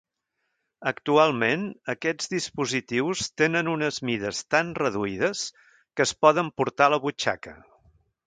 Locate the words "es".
6.11-6.15